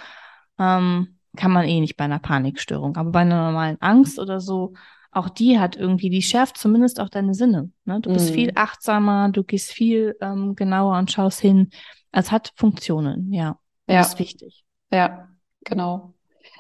[0.60, 2.98] Ähm, kann man eh nicht bei einer Panikstörung.
[2.98, 4.74] Aber bei einer normalen Angst oder so,
[5.12, 7.72] auch die hat irgendwie, die schärft zumindest auch deine Sinne.
[7.86, 8.02] Ne?
[8.02, 8.34] Du bist mm.
[8.34, 11.70] viel achtsamer, du gehst viel ähm, genauer und schaust hin.
[12.12, 13.58] Es hat Funktionen, ja.
[13.88, 14.00] Ja.
[14.00, 14.66] Das ist wichtig.
[14.92, 15.30] Ja,
[15.64, 16.14] genau.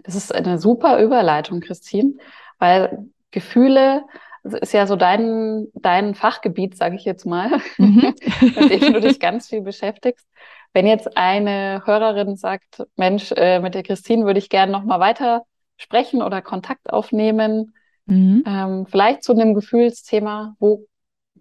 [0.03, 2.13] Das ist eine super Überleitung, Christine,
[2.59, 4.03] weil Gefühle
[4.45, 8.13] das ist ja so dein, dein Fachgebiet, sage ich jetzt mal, mhm.
[8.41, 10.27] mit dem du dich ganz viel beschäftigst.
[10.71, 14.99] Wenn jetzt eine Hörerin sagt, Mensch, äh, mit der Christine würde ich gerne noch mal
[14.99, 15.45] weiter
[15.77, 17.73] sprechen oder Kontakt aufnehmen,
[18.05, 18.43] mhm.
[18.45, 20.85] ähm, vielleicht zu einem Gefühlsthema, wo,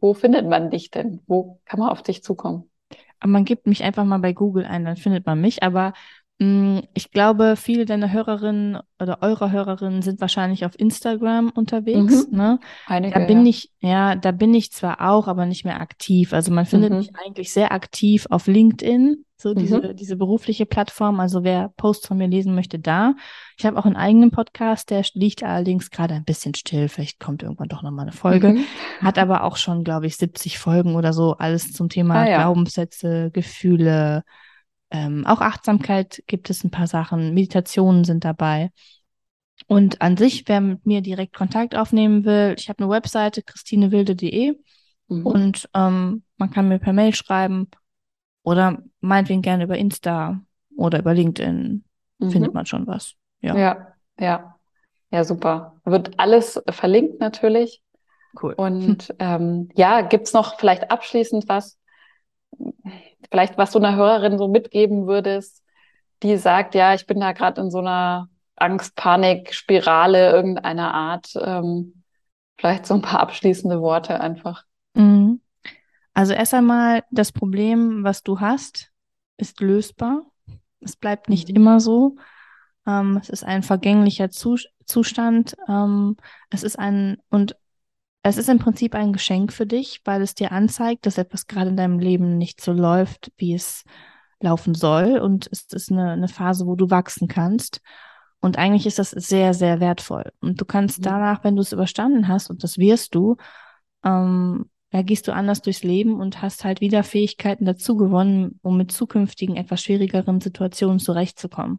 [0.01, 1.20] wo findet man dich denn?
[1.27, 2.70] Wo kann man auf dich zukommen?
[3.24, 5.62] Man gibt mich einfach mal bei Google ein, dann findet man mich.
[5.62, 5.92] Aber
[6.38, 12.27] ich glaube, viele deiner Hörerinnen oder eurer Hörerinnen sind wahrscheinlich auf Instagram unterwegs.
[12.29, 12.37] Mhm.
[12.37, 12.61] Ne?
[12.87, 13.51] Einige, da bin ja.
[13.51, 16.33] ich, ja, da bin ich zwar auch, aber nicht mehr aktiv.
[16.33, 16.99] Also man findet mhm.
[16.99, 19.55] mich eigentlich sehr aktiv auf LinkedIn, so mhm.
[19.57, 21.20] diese, diese berufliche Plattform.
[21.20, 23.14] Also wer Posts von mir lesen möchte, da.
[23.57, 26.88] Ich habe auch einen eigenen Podcast, der liegt allerdings gerade ein bisschen still.
[26.88, 28.55] Vielleicht kommt irgendwann doch nochmal eine Folge.
[28.55, 28.64] Mhm.
[29.01, 31.35] Hat aber auch schon, glaube ich, 70 Folgen oder so.
[31.35, 32.38] Alles zum Thema ah, ja.
[32.38, 34.25] Glaubenssätze, Gefühle,
[34.95, 38.71] ähm, auch Achtsamkeit gibt es ein paar Sachen, Meditationen sind dabei.
[39.67, 44.57] Und an sich, wer mit mir direkt Kontakt aufnehmen will, ich habe eine Webseite, christinewilde.de
[45.09, 45.27] mhm.
[45.27, 47.69] und ähm, man kann mir per Mail schreiben
[48.45, 50.41] oder meinetwegen gerne über Insta
[50.77, 51.83] oder über LinkedIn
[52.19, 52.31] mhm.
[52.31, 53.15] findet man schon was.
[53.41, 53.57] Ja.
[53.57, 53.89] ja,
[54.21, 54.55] ja.
[55.11, 55.81] Ja, super.
[55.85, 57.83] Wird alles verlinkt natürlich.
[58.41, 58.53] Cool.
[58.53, 61.79] Und ähm, ja, gibt's noch vielleicht abschließend was,
[63.31, 65.63] vielleicht was du einer Hörerin so mitgeben würdest,
[66.23, 71.35] die sagt, ja, ich bin da gerade in so einer Angst, Panik, Spirale irgendeiner Art.
[71.41, 72.03] Ähm,
[72.57, 74.65] vielleicht so ein paar abschließende Worte einfach.
[74.95, 75.41] Mhm.
[76.15, 78.93] Also erst einmal, das Problem, was du hast,
[79.37, 80.23] ist lösbar.
[80.81, 81.57] Es bleibt nicht mhm.
[81.57, 82.17] immer so.
[82.87, 85.57] Ähm, es ist ein vergänglicher Zus Zustand.
[85.67, 86.17] Ähm,
[86.51, 87.57] es ist ein, und
[88.25, 91.69] es ist im Prinzip ein Geschenk für dich, weil es dir anzeigt, dass etwas gerade
[91.69, 93.85] in deinem Leben nicht so läuft, wie es
[94.41, 95.19] laufen soll.
[95.19, 97.83] Und es ist eine, eine Phase, wo du wachsen kannst.
[98.41, 100.33] Und eigentlich ist das sehr, sehr wertvoll.
[100.41, 101.03] Und du kannst mhm.
[101.03, 103.37] danach, wenn du es überstanden hast, und das wirst du,
[104.05, 108.79] ähm, da gehst du anders durchs Leben und hast halt wieder Fähigkeiten dazu gewonnen, um
[108.79, 111.79] mit zukünftigen, etwas schwierigeren Situationen zurechtzukommen.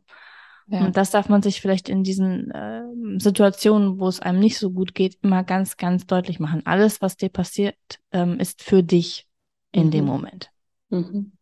[0.67, 0.83] Ja.
[0.83, 2.83] Und das darf man sich vielleicht in diesen äh,
[3.19, 6.63] Situationen, wo es einem nicht so gut geht, immer ganz, ganz deutlich machen.
[6.65, 7.77] Alles, was dir passiert,
[8.11, 9.27] ähm, ist für dich
[9.71, 9.91] in mhm.
[9.91, 10.49] dem Moment.
[10.89, 11.33] Mhm.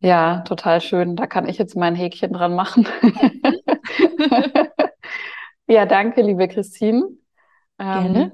[0.00, 1.16] Ja, total schön.
[1.16, 2.86] Da kann ich jetzt mein Häkchen dran machen.
[5.66, 7.08] ja, danke, liebe Christine.
[7.78, 8.22] Gerne.
[8.24, 8.32] Ähm,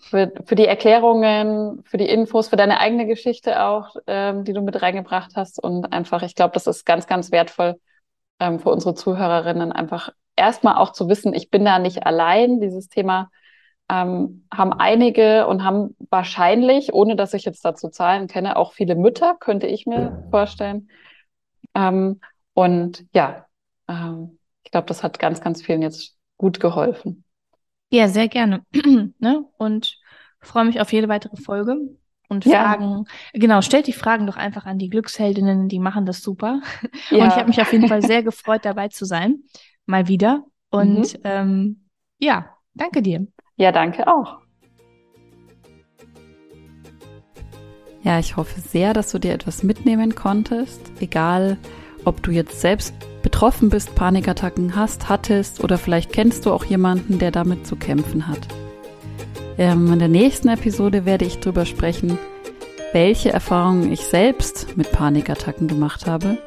[0.00, 4.60] für, für die Erklärungen, für die Infos, für deine eigene Geschichte auch, ähm, die du
[4.60, 5.60] mit reingebracht hast.
[5.60, 7.80] Und einfach, ich glaube, das ist ganz, ganz wertvoll
[8.40, 12.60] ähm, für unsere Zuhörerinnen, einfach erstmal auch zu wissen, ich bin da nicht allein.
[12.60, 13.30] Dieses Thema
[13.90, 18.94] ähm, haben einige und haben wahrscheinlich, ohne dass ich jetzt dazu Zahlen kenne, auch viele
[18.94, 20.88] Mütter, könnte ich mir vorstellen,
[21.74, 22.20] ähm,
[22.54, 23.46] und ja,
[23.86, 27.24] ähm, ich glaube, das hat ganz, ganz vielen jetzt gut geholfen.
[27.90, 28.64] Ja, sehr gerne.
[29.18, 29.44] ne?
[29.56, 29.98] Und
[30.40, 31.76] freue mich auf jede weitere Folge.
[32.28, 32.62] Und ja.
[32.62, 36.60] Fragen, genau, stellt die Fragen doch einfach an die Glücksheldinnen, die machen das super.
[37.10, 37.24] Ja.
[37.24, 39.40] Und ich habe mich auf jeden Fall sehr gefreut, dabei zu sein.
[39.86, 40.44] Mal wieder.
[40.70, 41.20] Und mhm.
[41.24, 41.88] ähm,
[42.18, 43.26] ja, danke dir.
[43.56, 44.38] Ja, danke auch.
[48.02, 51.56] Ja, ich hoffe sehr, dass du dir etwas mitnehmen konntest, egal
[52.04, 57.18] ob du jetzt selbst betroffen bist, Panikattacken hast, hattest oder vielleicht kennst du auch jemanden,
[57.18, 58.46] der damit zu kämpfen hat.
[59.58, 62.16] Ähm, in der nächsten Episode werde ich darüber sprechen,
[62.92, 66.38] welche Erfahrungen ich selbst mit Panikattacken gemacht habe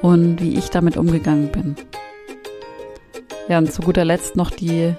[0.00, 1.76] und wie ich damit umgegangen bin.
[3.48, 4.94] Ja, und zu guter Letzt noch die,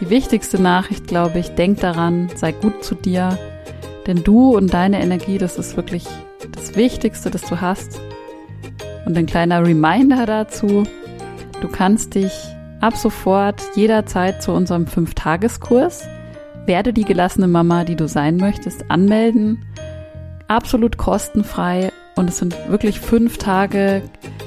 [0.00, 1.48] die wichtigste Nachricht, glaube ich.
[1.54, 3.38] Denk daran, sei gut zu dir,
[4.06, 6.04] denn du und deine Energie, das ist wirklich
[6.52, 7.98] das Wichtigste, das du hast.
[9.06, 10.84] Und ein kleiner Reminder dazu,
[11.62, 12.32] du kannst dich
[12.82, 16.06] ab sofort jederzeit zu unserem Fünf-Tageskurs
[16.68, 19.64] Werde die gelassene Mama, die du sein möchtest, anmelden.
[20.48, 24.02] Absolut kostenfrei und es sind wirklich fünf Tage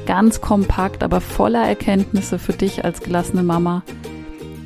[0.06, 3.82] ganz kompakt, aber voller Erkenntnisse für dich als gelassene Mama.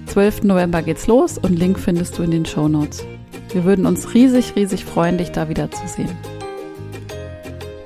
[0.07, 0.43] 12.
[0.43, 3.05] November geht's los und Link findest du in den Show Notes.
[3.53, 6.11] Wir würden uns riesig, riesig freuen, dich da wieder zu sehen.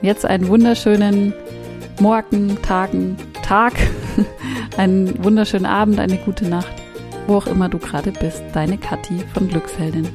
[0.02, 1.32] Jetzt einen wunderschönen
[2.00, 3.74] Morgen, Tagen, Tag,
[4.78, 6.79] einen wunderschönen Abend, eine gute Nacht,
[7.30, 8.44] wo auch immer du gerade bist.
[8.54, 10.10] Deine Kathi von Glücksheldin.